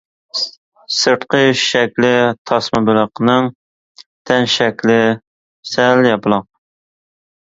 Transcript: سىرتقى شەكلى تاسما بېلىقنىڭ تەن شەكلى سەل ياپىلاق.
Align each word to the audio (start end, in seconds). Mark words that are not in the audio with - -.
سىرتقى 0.99 1.41
شەكلى 1.63 2.09
تاسما 2.51 2.79
بېلىقنىڭ 2.87 3.51
تەن 4.31 4.49
شەكلى 4.55 4.97
سەل 5.73 6.03
ياپىلاق. 6.11 6.49